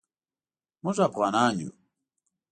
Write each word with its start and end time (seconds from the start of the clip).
موږ 0.83 0.97
افعانان 1.07 1.55
یو 1.61 1.71